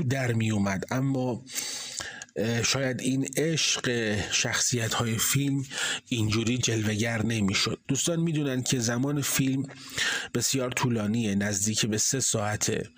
در 0.09 0.33
می 0.33 0.51
اومد 0.51 0.85
اما 0.91 1.43
شاید 2.65 3.01
این 3.01 3.29
عشق 3.37 4.17
شخصیت 4.33 4.95
های 4.95 5.19
فیلم 5.19 5.65
اینجوری 6.09 6.59
جلوگر 6.59 7.23
نمی‌شد. 7.23 7.79
دوستان 7.89 8.21
می‌دونن 8.21 8.63
که 8.63 8.79
زمان 8.79 9.21
فیلم 9.21 9.67
بسیار 10.35 10.71
طولانیه 10.71 11.35
نزدیک 11.35 11.87
به 11.87 11.99
سه 11.99 12.21
ساعته. 12.21 12.89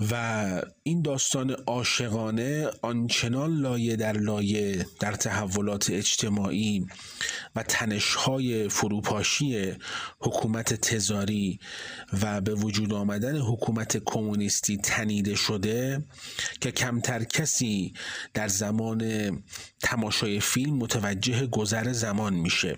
و 0.00 0.62
این 0.82 1.02
داستان 1.02 1.50
عاشقانه 1.50 2.70
آنچنان 2.82 3.60
لایه 3.60 3.96
در 3.96 4.12
لایه 4.12 4.86
در 5.00 5.12
تحولات 5.12 5.90
اجتماعی 5.90 6.86
و 7.56 7.62
تنشهای 7.62 8.68
فروپاشی 8.68 9.72
حکومت 10.20 10.74
تزاری 10.74 11.58
و 12.22 12.40
به 12.40 12.54
وجود 12.54 12.92
آمدن 12.92 13.36
حکومت 13.36 13.96
کمونیستی 14.04 14.76
تنیده 14.76 15.34
شده 15.34 16.04
که 16.60 16.70
کمتر 16.70 17.24
کسی 17.24 17.92
در 18.34 18.48
زمان 18.48 19.30
تماشای 19.82 20.40
فیلم 20.40 20.76
متوجه 20.76 21.46
گذر 21.46 21.92
زمان 21.92 22.34
میشه. 22.34 22.76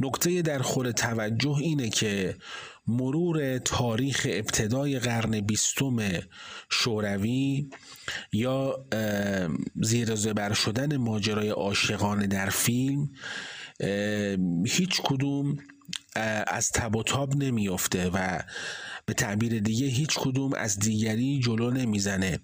نکته 0.00 0.42
در 0.42 0.58
خور 0.58 0.92
توجه 0.92 1.56
اینه 1.60 1.88
که 1.88 2.36
مرور 2.86 3.58
تاریخ 3.58 4.26
ابتدای 4.30 4.98
قرن 4.98 5.40
بیستم 5.40 5.98
شوروی 6.70 7.70
یا 8.32 8.86
زیر 9.82 10.14
زبر 10.14 10.52
شدن 10.52 10.96
ماجرای 10.96 11.48
عاشقانه 11.48 12.26
در 12.26 12.50
فیلم 12.50 13.10
هیچ 14.66 15.00
کدوم 15.04 15.56
از 16.46 16.70
تب 16.70 16.96
و 16.96 17.02
تاب 17.02 17.36
نمیافته 17.36 18.10
و 18.10 18.42
به 19.06 19.14
تعبیر 19.14 19.60
دیگه 19.60 19.86
هیچ 19.86 20.18
کدوم 20.18 20.52
از 20.54 20.78
دیگری 20.78 21.40
جلو 21.40 21.70
نمی‌زنه. 21.70 22.40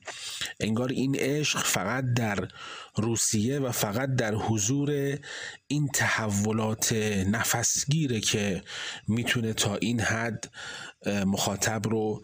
انگار 0.60 0.88
این 0.88 1.16
عشق 1.16 1.58
فقط 1.58 2.04
در 2.16 2.48
روسیه 3.00 3.58
و 3.58 3.72
فقط 3.72 4.14
در 4.14 4.34
حضور 4.34 5.18
این 5.66 5.88
تحولات 5.94 6.92
نفسگیره 7.26 8.20
که 8.20 8.62
می‌تونه 9.08 9.52
تا 9.52 9.76
این 9.76 10.00
حد 10.00 10.50
مخاطب 11.06 11.88
رو 11.88 12.22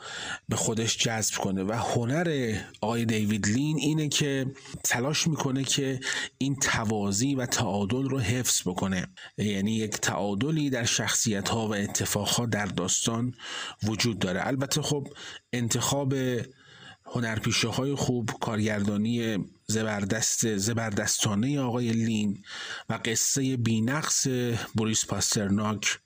به 0.48 0.56
خودش 0.56 0.96
جذب 0.96 1.34
کنه. 1.34 1.62
و 1.62 1.72
هنر 1.72 2.58
آقای 2.80 3.04
دیوید 3.04 3.48
لین 3.48 3.76
اینه 3.78 4.08
که 4.08 4.46
تلاش 4.84 5.26
می‌کنه 5.26 5.64
که 5.64 6.00
این 6.38 6.56
توازی 6.56 7.34
و 7.34 7.46
تعادل 7.46 8.08
رو 8.08 8.18
حفظ 8.18 8.68
بکنه. 8.68 9.06
یعنی 9.38 9.72
یک 9.72 9.90
تعادلی 9.90 10.70
در 10.70 10.84
شخصیت 10.84 11.48
ها 11.48 11.68
و 11.68 11.74
اتفاق 11.74 12.28
ها 12.28 12.46
در 12.46 12.66
داستان 12.66 13.34
وجود 13.82 14.18
داره. 14.18 14.46
البته 14.46 14.82
خب 14.82 15.08
انتخاب 15.52 16.14
هنرپیشه 17.06 17.68
های 17.68 17.94
خوب 17.94 18.30
کارگردانی 18.40 19.38
زبردست 19.66 20.56
زبردستانه 20.56 21.60
آقای 21.60 21.88
لین 21.92 22.42
و 22.88 22.98
قصه 23.04 23.56
بینقص 23.56 24.26
بوریس 24.74 25.06
پاسترناک. 25.06 25.98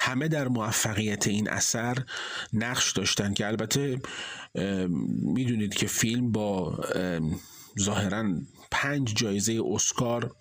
همه 0.00 0.28
در 0.28 0.48
موفقیت 0.48 1.26
این 1.26 1.50
اثر 1.50 2.04
نقش 2.52 2.92
داشتن 2.92 3.34
که 3.34 3.46
البته 3.46 4.00
می‌دونید 5.22 5.74
که 5.74 5.86
فیلم 5.86 6.32
با 6.32 6.78
ظاهرا 7.80 8.34
پنج 8.70 9.14
جایزه 9.14 9.60
اسکار 9.72 10.36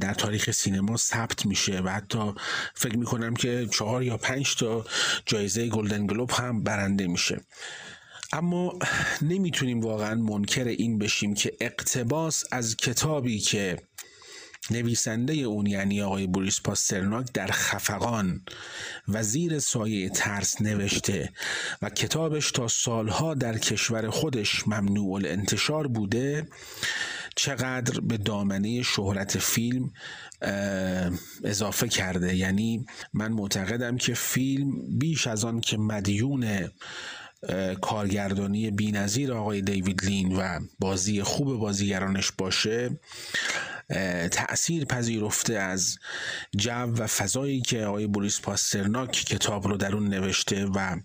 در 0.00 0.14
تاریخ 0.14 0.50
سینما 0.50 0.96
ثبت 0.96 1.46
میشه 1.46 1.80
و 1.80 1.88
حتی 1.88 2.32
فکر 2.74 2.96
می‌کنم 2.96 3.34
که 3.34 3.68
چهار 3.72 4.02
یا 4.02 4.16
پنج 4.16 4.56
تا 4.56 4.84
جایزه 5.26 5.68
گلدن 5.68 6.06
گلوب 6.06 6.30
هم 6.30 6.62
برنده 6.62 7.06
میشه. 7.06 7.40
اما 8.32 8.78
نمی‌تونیم 9.22 9.80
واقعا 9.80 10.14
منکر 10.14 10.64
این 10.64 10.98
بشیم 10.98 11.34
که 11.34 11.52
اقتباس 11.60 12.44
از 12.52 12.76
کتابی 12.76 13.38
که 13.38 13.76
نویسنده 14.70 15.34
اون 15.34 15.66
یعنی 15.66 16.02
آقای 16.02 16.26
بوریس 16.26 16.60
پاسترناک 16.60 17.32
در 17.34 17.46
خفقان 17.46 18.44
و 19.08 19.22
زیر 19.22 19.58
سایه 19.58 20.08
ترس 20.08 20.62
نوشته 20.62 21.32
و 21.82 21.90
کتابش 21.90 22.50
تا 22.50 22.68
سالها 22.68 23.34
در 23.34 23.58
کشور 23.58 24.10
خودش 24.10 24.68
ممنوع 24.68 25.14
الانتشار 25.14 25.86
بوده 25.86 26.48
چقدر 27.36 28.00
به 28.00 28.16
دامنه 28.16 28.82
شهرت 28.82 29.38
فیلم 29.38 29.90
اضافه 31.44 31.88
کرده. 31.88 32.36
یعنی 32.36 32.86
من 33.12 33.32
معتقدم 33.32 33.96
که 33.96 34.14
فیلم 34.14 34.98
بیش 34.98 35.26
از 35.26 35.44
آن 35.44 35.60
که 35.60 35.76
مدیون 35.76 36.68
کارگردانی 37.80 38.70
بینظیر 38.70 39.32
آقای 39.32 39.62
دیوید 39.62 40.04
لین 40.04 40.36
و 40.36 40.60
بازی 40.78 41.22
خوب 41.22 41.58
بازیگرانش 41.58 42.32
باشه 42.38 42.90
تأثیر 44.30 44.84
پذیرفته 44.84 45.54
از 45.54 45.98
جو 46.56 46.70
و 46.72 47.06
فضایی 47.06 47.60
که 47.60 47.84
آقای 47.84 48.06
بوریس 48.06 48.40
پاسترناک 48.40 49.10
کتاب 49.10 49.68
رو 49.68 49.76
در 49.76 49.94
اون 49.94 50.08
نوشته 50.08 50.66
و 50.66 51.00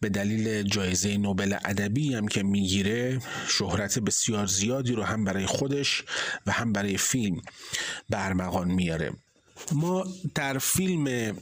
به 0.00 0.08
دلیل 0.08 0.62
جایزه 0.62 1.16
نوبل 1.16 1.56
ادبی 1.64 2.14
هم 2.14 2.28
که 2.28 2.42
می‌گیره 2.42 3.20
شهرت 3.48 3.98
بسیار 3.98 4.46
زیادی 4.46 4.92
رو 4.92 5.02
هم 5.02 5.24
برای 5.24 5.46
خودش 5.46 6.04
و 6.46 6.52
هم 6.52 6.72
برای 6.72 6.96
فیلم 6.96 7.42
برمغان 8.08 8.70
میاره. 8.70 9.12
ما 9.72 10.06
در 10.34 10.58
فیلم 10.58 11.36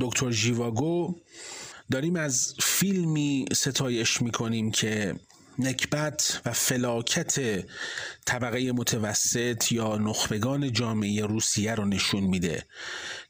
دکتر 0.00 0.30
جیواگو 0.30 1.16
داریم 1.90 2.16
از 2.16 2.54
فیلمی 2.60 3.44
ستایش 3.52 4.22
می‌کنیم 4.22 4.70
که 4.70 5.14
نکبت 5.58 6.40
و 6.46 6.52
فلاکت 6.52 7.64
طبقه 8.26 8.72
متوسط 8.72 9.72
یا 9.72 9.96
نخبگان 9.96 10.72
جامعه 10.72 11.26
روسیه 11.26 11.74
رو 11.74 11.84
نشون 11.84 12.24
میده 12.24 12.64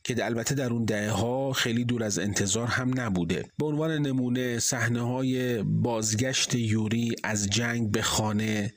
که 0.05 0.25
البته 0.25 0.55
در 0.55 0.73
اون 0.73 0.85
دهه 0.85 1.11
ها 1.11 1.53
خیلی 1.53 1.85
دور 1.85 2.05
از 2.05 2.19
انتظار 2.19 2.67
هم 2.67 3.01
نبوده. 3.01 3.45
به 3.59 3.67
عنوان 3.67 3.91
نمونه 3.91 4.59
صحنه 4.59 5.01
های 5.01 5.63
بازگشت 5.63 6.55
یوری 6.55 7.17
از 7.25 7.51
جنگ 7.51 7.91
به 7.91 8.03
خانه 8.03 8.75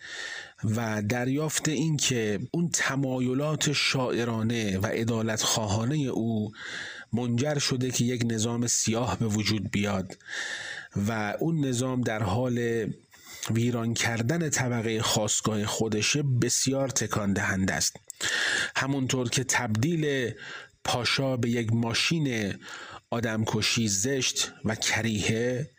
و 0.64 1.02
دریافت 1.02 1.70
این 1.70 1.98
که 1.98 2.40
اون 2.52 2.70
تمایلات 2.70 3.74
شاعرانه 3.74 4.78
و 4.78 4.86
عدالت 4.86 5.42
خواهانه 5.42 5.96
او 5.96 6.52
منجر 7.14 7.60
شده 7.60 7.92
که 7.92 8.06
یک 8.06 8.24
نظام 8.26 8.68
سیاه 8.68 9.20
به 9.20 9.26
وجود 9.26 9.72
بیاد 9.72 10.18
و 11.08 11.36
اون 11.40 11.66
نظام 11.66 12.02
در 12.02 12.24
حال 12.24 12.88
ویران 13.52 13.94
کردن 13.94 14.50
طبقه 14.50 15.02
خاصگاه 15.02 15.66
خودشه 15.66 16.24
بسیار 16.24 16.90
تکان 16.90 17.34
دهنده 17.34 17.74
است. 17.74 18.00
همونطور 18.76 19.30
که 19.30 19.44
تبدیل 19.44 20.32
پاشا 20.84 21.38
به 21.38 21.50
یک 21.50 21.74
ماشین 21.74 22.56
آدمکشی 23.10 23.88
زشت 23.88 24.52
و 24.66 24.76
کریهه 24.76 25.70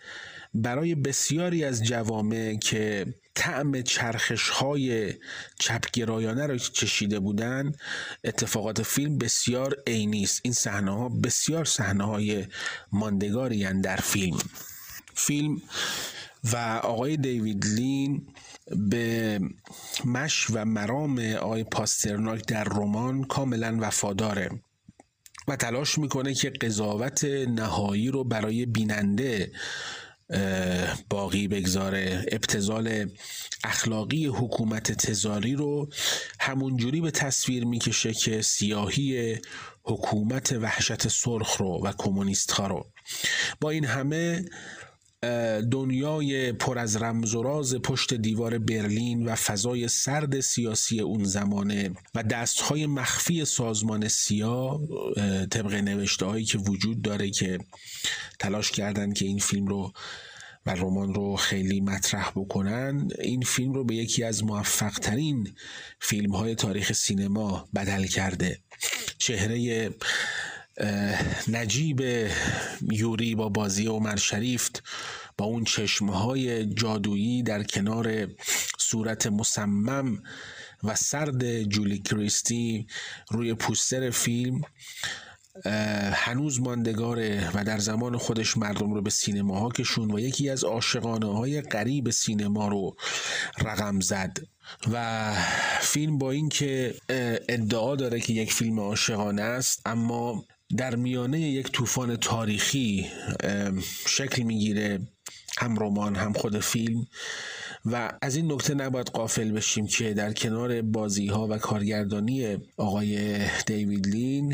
برای 0.55 0.95
بسیاری 0.95 1.65
از 1.65 1.85
جوامع 1.85 2.59
که 2.59 3.07
طعم 3.35 3.83
چرخش 3.83 4.49
های 4.49 5.15
چپگرایانه 5.59 6.47
را 6.47 6.59
چشیده 6.59 7.21
بودند 7.21 7.79
اتفاقات 8.25 8.83
فیلم 8.83 9.19
بسیار 9.19 9.77
عینی 9.87 10.23
است. 10.23 10.41
این 10.45 10.53
صحنه 10.53 10.91
ها 10.91 11.09
بسیار 11.09 11.65
صحنه 11.65 12.05
های 12.05 12.47
ماندگاری 12.93 13.65
در 13.81 13.97
فیلم. 13.97 14.39
فیلم 15.15 15.63
و 16.53 16.81
آقای 16.83 17.17
دیوید 17.17 17.67
لین 17.67 18.27
به 18.77 19.41
مش 20.05 20.47
و 20.51 20.65
مرام 20.65 21.19
آقای 21.19 21.65
پاسترناک 21.65 22.47
در 22.47 22.65
رمان 22.65 23.25
کاملا 23.25 23.79
وفاداره 23.81 24.51
و 25.49 25.57
تلاش 25.57 25.99
می‌کنه 25.99 26.35
که 26.35 26.51
قضاوت 26.51 27.25
نهایی 27.25 28.09
رو 28.09 28.25
برای 28.25 28.67
بیننده 28.67 29.53
باقی 31.11 31.49
بگذاره. 31.49 32.27
ابتزال 32.33 33.11
اخلاقی 33.65 34.27
حکومت 34.27 34.93
تزاری 34.93 35.55
رو 35.55 35.89
همونجوری 36.41 37.01
به 37.01 37.11
تصویر 37.11 37.65
می‌کشه 37.65 38.15
که 38.15 38.43
سیاهی 38.43 39.39
حکومت 39.85 40.53
وحشت 40.53 41.09
سرخ 41.09 41.57
رو 41.57 41.81
و 41.85 41.93
کمونیست 41.99 42.51
ها 42.51 42.67
رو. 42.67 42.91
با 43.61 43.71
این 43.71 43.85
همه 43.85 44.45
دنیای 45.71 46.53
پر 46.53 46.79
از 46.79 46.97
رمز 46.97 47.35
و 47.35 47.43
راز 47.43 47.75
پشت 47.75 48.15
دیوار 48.15 48.59
برلین 48.59 49.29
و 49.29 49.35
فضای 49.35 49.89
سرد 49.89 50.41
سیاسی 50.41 51.01
اون 51.01 51.25
زمانه 51.25 51.91
و 52.15 52.23
دستهای 52.23 52.87
مخفی 52.87 53.45
سازمان 53.45 54.09
سیا 54.09 54.81
طبق 55.51 55.75
نوشته 55.75 56.27
هایی 56.27 56.45
که 56.45 56.59
وجود 56.59 57.03
داره 57.03 57.31
که 57.31 57.59
تلاش 58.39 58.71
کردن 58.71 59.13
که 59.13 59.25
این 59.25 59.39
فیلم 59.39 59.67
رو 59.67 59.93
و 60.67 60.71
رمان 60.71 61.15
رو 61.15 61.37
خیلی 61.37 61.81
مطرح 61.81 62.31
بکنن 62.31 63.09
این 63.21 63.43
فیلم 63.43 63.73
رو 63.73 63.85
به 63.85 63.95
یکی 63.95 64.25
از 64.25 64.45
موفق 64.45 64.99
ترین 64.99 65.55
فیلم 66.01 66.35
های 66.35 66.55
تاریخ 66.55 66.93
سینما 66.93 67.69
بدل 67.75 68.07
کرده. 68.07 68.59
چهره 69.19 69.91
نجیب 71.49 72.03
یوری 72.93 73.35
با 73.35 73.49
بازی 73.49 73.87
عمر 73.87 74.17
شریف 74.17 74.71
با 75.39 75.45
اون 75.45 75.65
چشمهای 75.65 76.67
جادویی 76.67 77.43
در 77.43 77.63
کنار 77.63 78.29
صورت 78.79 79.27
مسمم 79.27 80.23
و 80.85 80.95
سرد 80.95 81.63
جولی 81.63 81.99
کریستی 81.99 82.87
روی 83.31 83.55
پوستر 83.55 84.11
فیلم 84.11 84.61
هنوز 86.13 86.61
ماندگاره 86.61 87.51
و 87.55 87.65
در 87.65 87.79
زمان 87.79 88.17
خودش 88.17 88.57
مردم 88.57 88.95
رو 88.95 89.03
به 89.03 89.11
سینما 89.11 89.69
کشون 89.69 90.11
و 90.11 90.19
یکی 90.19 90.51
از 90.51 90.65
عاشقانه 90.65 91.27
های 91.27 91.61
غریب 91.61 92.11
سینما 92.11 92.69
رو 92.69 92.97
رقم 93.59 94.01
زد. 94.01 94.39
و 94.93 95.35
فیلم 95.81 96.19
با 96.19 96.31
اینکه 96.31 96.95
ادعا 97.49 97.97
داره 97.97 98.21
که 98.21 98.33
یک 98.33 98.53
فیلم 98.53 98.81
عاشقانه 98.81 99.43
است 99.43 99.83
اما 99.87 100.45
در 100.77 100.97
میانه 100.97 101.41
یک 101.41 101.73
طوفان 101.73 102.17
تاریخی 102.17 103.07
شکل 104.07 104.43
می‌گیره 104.43 105.01
هم 105.59 105.79
رمان 105.79 106.17
هم 106.17 106.33
خود 106.33 106.59
فیلم. 106.59 107.07
و 107.85 108.13
از 108.23 108.37
این 108.37 108.53
نکته 108.53 108.75
نباید 108.75 109.07
قافل 109.07 109.51
بشیم 109.51 109.87
که 109.87 110.15
در 110.15 110.33
کنار 110.33 110.83
بازی 110.83 111.27
ها 111.27 111.47
و 111.51 111.59
کارگردانی 111.59 112.59
آقای 112.77 113.39
دیوید 113.67 114.07
لین 114.07 114.53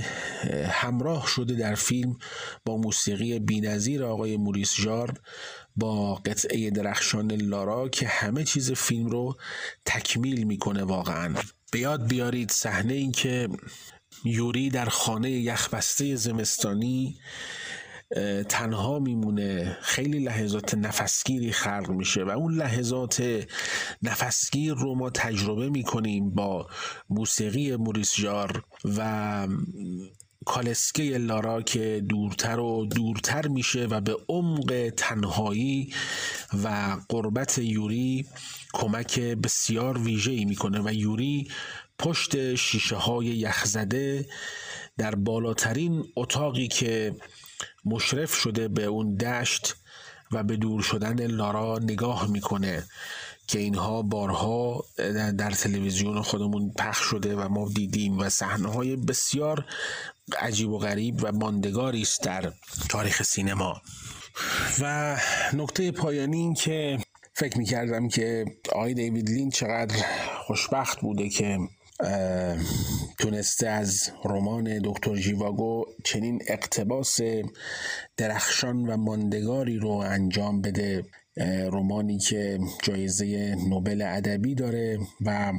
همراه 0.67 1.27
شده 1.27 1.55
در 1.55 1.75
فیلم 1.75 2.17
با 2.65 2.77
موسیقی 2.77 3.39
بینظیر 3.39 4.05
آقای 4.05 4.37
موریس 4.37 4.75
جار 4.75 5.21
با 5.77 6.15
قطعه 6.15 6.71
درخشان 6.71 7.33
لارا 7.33 7.89
که 7.89 8.07
همه 8.07 8.45
چیز 8.45 8.73
فیلم 8.73 9.07
رو 9.07 9.37
تکمیل 9.85 10.45
می‌کنه 10.45 10.83
واقعا. 10.83 11.35
به 11.73 11.79
یاد 11.79 12.09
بیارید 12.09 12.51
صحنه 12.51 12.95
این 12.95 13.13
که 13.13 13.49
یوری 14.25 14.71
در 14.71 14.89
خانه 14.89 15.31
یخبسته 15.31 16.15
زمستانی 16.15 17.19
تنها 18.49 18.99
میمونه. 18.99 19.79
خیلی 19.83 20.19
لحظات 20.19 20.75
نفسگیری 20.75 21.53
خلق 21.53 21.91
میشه 21.91 22.25
و 22.25 22.31
اون 22.31 22.55
لحظات 22.55 23.47
نفسگیر 24.03 24.75
رو 24.75 24.95
ما 24.95 25.11
تجربه 25.11 25.69
می‌کنیم 25.69 26.31
با 26.31 26.67
موسیقی 27.11 27.77
موریس 27.77 28.17
جار 28.17 28.65
و 28.97 29.49
کالسکه 30.45 31.03
لارا 31.03 31.63
که 31.63 32.03
دورتر 32.09 32.61
و 32.61 32.87
دورتر 32.87 33.49
میشه 33.49 33.87
و 33.87 34.01
به 34.01 34.17
عمق 34.29 34.93
تنهایی 34.97 35.95
و 36.65 36.97
قربت 37.09 37.59
یوری 37.59 38.27
کمک 38.73 39.21
بسیار 39.21 39.99
ویژه 39.99 40.33
ای 40.33 40.45
می‌کنه. 40.45 40.81
و 40.85 40.93
یوری 40.93 41.49
پشت 42.01 42.55
شیشه 42.55 42.97
های 42.97 43.27
یخزده 43.27 44.29
در 44.99 45.15
بالاترین 45.15 46.05
اتاقی 46.17 46.69
که 46.69 47.17
مشرف 47.85 48.35
شده 48.35 48.69
به 48.69 48.85
اون 48.85 49.15
دشت 49.15 49.77
و 50.33 50.43
به 50.43 50.57
دور 50.57 50.83
شدن 50.83 51.27
لارا 51.27 51.79
نگاه 51.83 52.31
می‌کنه 52.31 52.85
که 53.47 53.59
اینها 53.59 54.03
بارها 54.03 54.85
در 55.39 55.51
تلویزیون 55.51 56.23
خودمون 56.23 56.73
پخش 56.79 57.05
شده 57.05 57.37
و 57.37 57.49
ما 57.49 57.69
دیدیم 57.69 58.19
و 58.19 58.29
صحنه 58.29 58.69
های 58.69 58.97
بسیار 58.97 59.65
عجیب 60.39 60.71
و 60.71 60.79
غریب 60.79 61.19
و 61.23 61.33
ماندگاری 61.33 62.03
است 62.03 62.23
در 62.23 62.53
تاریخ 62.89 63.23
سینما. 63.23 63.83
و 64.81 65.17
نکته 65.53 65.93
پایانی 65.93 66.37
این 66.37 66.55
که 66.55 66.99
فکر 67.35 67.59
می‌کردم 67.59 68.09
که 68.09 68.45
آقای 68.73 68.95
دیوید 68.95 69.31
لین 69.31 69.51
چقدر 69.51 70.05
خوشبخت 70.47 71.01
بوده 71.01 71.29
که 71.29 71.59
تونسته 73.19 73.69
از 73.69 74.11
رمان 74.25 74.79
دکتر 74.85 75.17
جیواگو 75.17 75.85
چنین 76.05 76.43
اقتباس 76.49 77.21
درخشان 78.17 78.87
و 78.87 78.97
ماندگاری 78.97 79.79
رو 79.79 79.91
انجام 79.91 80.61
بده. 80.61 81.05
رمانی 81.73 82.19
که 82.19 82.59
جایزه 82.83 83.57
نوبل 83.69 84.03
ادبی 84.03 84.55
داره 84.55 84.99
و 85.21 85.53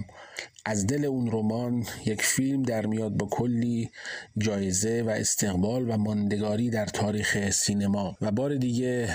از 0.66 0.88
دل 0.88 1.06
اون 1.06 1.32
رمان 1.32 1.86
یک 2.06 2.22
فیلم 2.22 2.64
در 2.64 2.86
میاد 2.86 3.12
با 3.12 3.28
کلی 3.32 3.90
جایزه 4.38 5.04
و 5.08 5.10
استقبال 5.10 5.90
و 5.90 5.98
ماندگاری 5.98 6.70
در 6.70 6.86
تاریخ 6.86 7.50
سینما. 7.50 8.18
و 8.22 8.32
بار 8.32 8.56
دیگه 8.56 9.10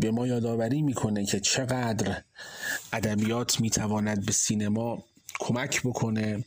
به 0.00 0.10
ما 0.10 0.26
یادآوری 0.26 0.82
می‌کنه 0.82 1.24
که 1.24 1.40
چقدر 1.40 2.22
ادبیات 2.92 3.60
می‌تواند 3.60 4.26
به 4.26 4.32
سینما 4.32 5.04
کمک 5.38 5.82
بکنه. 5.82 6.44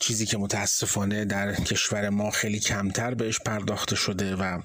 چیزی 0.00 0.26
که 0.26 0.38
متاسفانه 0.38 1.24
در 1.24 1.54
کشور 1.54 2.08
ما 2.08 2.30
خیلی 2.30 2.60
کمتر 2.60 3.14
بهش 3.14 3.40
پرداخته 3.40 3.96
شده 3.96 4.36
و 4.36 4.60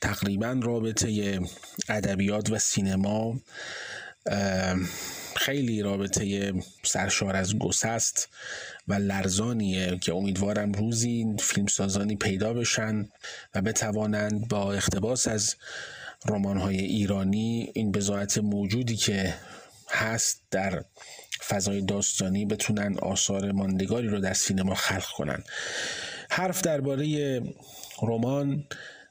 تقریبا 0.00 0.60
رابطه 0.62 1.40
ادبیات 1.88 2.50
و 2.50 2.58
سینما 2.58 3.40
خیلی 5.36 5.82
رابطه 5.82 6.52
سرشار 6.82 7.36
از 7.36 7.58
گسست 7.58 8.28
و 8.88 8.94
لرزانیه 8.94 9.98
که 9.98 10.14
امیدوارم 10.14 10.72
روزی 10.72 11.26
فیلمسازانی 11.40 12.16
پیدا 12.16 12.52
بشن 12.52 13.08
و 13.54 13.62
بتوانند 13.62 14.48
با 14.48 14.72
اقتباس 14.72 15.28
از 15.28 15.56
رمان‌های 16.26 16.78
ایرانی 16.78 17.72
این 17.74 17.92
بزاعت 17.92 18.38
موجودی 18.38 18.96
که 18.96 19.34
هست 19.90 20.42
در 20.50 20.84
فضای 21.48 21.82
داستانی 21.82 22.46
بتونن 22.46 22.98
آثار 22.98 23.52
ماندگاری 23.52 24.08
رو 24.08 24.20
در 24.20 24.34
سینما 24.34 24.74
خلق 24.74 25.06
کنن. 25.06 25.44
حرف 26.30 26.60
درباره 26.60 27.42
رمان 28.02 28.64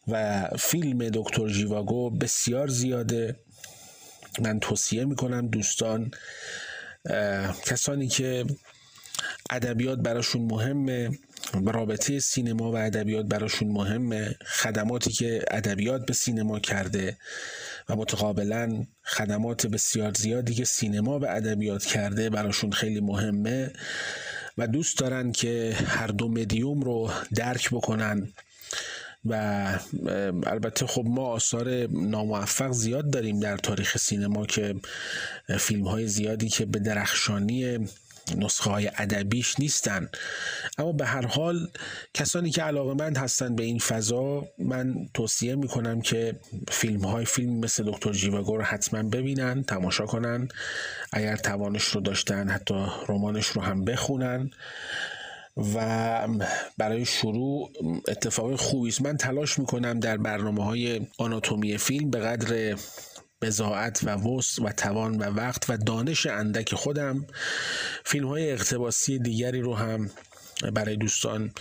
و 0.07 0.47
فیلم 0.59 1.09
دکتر 1.09 1.47
جیواگو 1.49 2.09
بسیار 2.09 2.67
زیاده. 2.67 3.35
من 4.39 4.59
توصیه 4.59 5.05
می‌کنم 5.05 5.47
دوستان 5.47 6.11
کسانی 7.65 8.07
که 8.07 8.45
ادبیات 9.49 9.99
براشون 9.99 10.41
مهمه 10.41 11.09
رابطه 11.65 12.19
سینما 12.19 12.71
و 12.71 12.77
ادبیات 12.77 13.25
براشون 13.25 13.67
مهمه. 13.67 14.35
خدماتی 14.45 15.11
که 15.11 15.45
ادبیات 15.51 16.05
به 16.05 16.13
سینما 16.13 16.59
کرده 16.59 17.17
و 17.89 17.95
متقابلا 17.95 18.85
خدمات 19.03 19.67
بسیار 19.67 20.13
زیادی 20.13 20.53
که 20.53 20.65
سینما 20.65 21.19
به 21.19 21.35
ادبیات 21.35 21.85
کرده 21.85 22.29
براشون 22.29 22.71
خیلی 22.71 22.99
مهمه 22.99 23.73
و 24.57 24.67
دوست 24.67 24.97
دارن 24.97 25.31
که 25.31 25.75
هر 25.87 26.07
دو 26.07 26.27
مدیوم 26.27 26.81
رو 26.81 27.11
درک 27.35 27.69
بکنن 27.69 28.33
و 29.25 29.33
البته 30.45 30.87
خب 30.87 31.03
ما 31.05 31.25
آثار 31.25 31.87
ناموفق 31.87 32.71
زیاد 32.71 33.09
داریم 33.09 33.39
در 33.39 33.57
تاریخ 33.57 33.97
سینما 33.97 34.45
که 34.45 34.75
فیلم 35.59 35.87
های 35.87 36.07
زیادی 36.07 36.49
که 36.49 36.65
به 36.65 36.79
درخشانی 36.79 37.87
نسخه 38.35 38.69
های 38.69 38.91
ادبیش 38.97 39.59
نیستن. 39.59 40.09
اما 40.77 40.91
به 40.91 41.05
هر 41.05 41.25
حال 41.25 41.67
کسانی 42.13 42.51
که 42.51 42.61
علاقه 42.63 42.93
مند 42.93 43.17
هستن 43.17 43.55
به 43.55 43.63
این 43.63 43.79
فضا 43.79 44.47
من 44.59 44.95
توصیه 45.13 45.55
می‌کنم 45.55 46.01
که 46.01 46.39
فیلم 46.69 47.05
های 47.05 47.25
فیلم 47.25 47.59
مثل 47.59 47.91
دکتر 47.91 48.11
جیواگو 48.11 48.57
رو 48.57 48.63
حتما 48.63 49.03
ببینن 49.03 49.63
تماشا 49.63 50.05
کنن. 50.05 50.47
اگر 51.13 51.35
توانش 51.35 51.83
رو 51.83 52.01
داشتن 52.01 52.49
حتی 52.49 52.85
رمانش 53.07 53.47
رو 53.47 53.61
هم 53.61 53.85
بخونن. 53.85 54.49
و 55.75 56.27
برای 56.77 57.05
شروع 57.05 57.71
اتفاق 58.07 58.55
خوبی 58.55 58.89
است. 58.89 59.01
من 59.01 59.17
تلاش 59.17 59.59
می‌کنم 59.59 59.99
در 59.99 60.17
برنامه 60.17 60.63
های 60.63 61.01
آناتومی 61.17 61.77
فیلم 61.77 62.09
به 62.09 62.19
قدر 62.19 62.77
بزاعت 63.41 64.03
و 64.03 64.09
وس 64.09 64.59
و 64.59 64.71
توان 64.71 65.17
و 65.17 65.23
وقت 65.23 65.69
و 65.69 65.77
دانش 65.77 66.25
اندک 66.25 66.75
خودم. 66.75 67.27
فیلم 68.05 68.27
های 68.27 68.51
اقتباسی 68.51 69.19
دیگری 69.19 69.61
رو 69.61 69.75
هم 69.75 70.09
برای 70.73 70.95
دوستان 70.95 71.51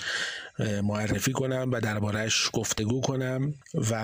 معرفی 0.83 1.33
کنم 1.33 1.71
و 1.73 1.81
دربارهش 1.81 2.51
گفتگو 2.53 3.01
کنم 3.01 3.55
و 3.75 3.95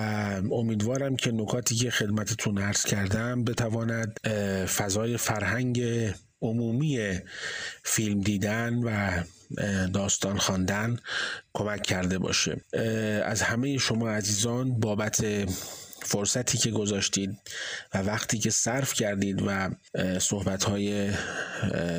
امیدوارم 0.53 1.17
که 1.17 1.33
نکاتی 1.33 1.75
که 1.75 1.91
خدمتتون 1.91 2.59
عرض 2.59 2.85
کردم 2.85 3.45
بتواند 3.45 4.21
فضای 4.67 5.17
فرهنگ 5.17 5.83
عمومی 6.43 7.19
فیلم 7.83 8.21
دیدن 8.21 8.75
و 8.75 9.23
داستان 9.93 10.39
خواندن 10.39 10.97
کمک 11.53 11.83
کرده 11.83 12.19
باشه. 12.19 12.61
از 13.25 13.43
همه 13.43 13.79
شما 13.79 14.11
عزیزان 14.11 14.81
بابت 14.81 15.25
فرصتی 16.05 16.59
که 16.59 16.71
گذاشتید 16.71 17.39
و 17.95 17.99
وقتی 17.99 18.39
که 18.39 18.51
صرف 18.51 18.95
کردید 18.95 19.43
و 19.47 19.71
صحبت 20.19 20.65
های 20.65 21.11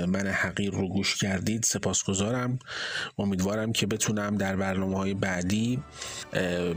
من 0.08 0.28
حقیر 0.28 0.72
رو 0.72 0.88
گوش 0.88 1.16
کردید 1.16 1.64
سپاسگزارم. 1.64 2.60
امیدوارم 3.18 3.74
که 3.74 3.88
بتونم 3.88 4.38
در 4.38 4.56
برنامه 4.56 4.98
های 4.98 5.14
بعدی 5.14 5.84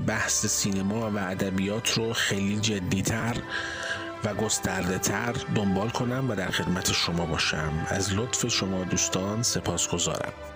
بحث 0.06 0.46
سینما 0.46 1.10
و 1.10 1.18
ادبیات 1.18 1.90
رو 1.90 2.12
خیلی 2.12 2.60
جدیتر 2.60 3.36
و 4.24 4.34
گسترده 4.34 4.98
تر 4.98 5.32
دنبال 5.54 5.88
کنم 5.88 6.30
و 6.30 6.34
در 6.34 6.50
خدمت 6.50 6.92
شما 6.92 7.26
باشم. 7.26 7.86
از 7.88 8.14
لطف 8.14 8.48
شما 8.48 8.84
دوستان 8.84 9.42
سپاسگزارم. 9.42 10.55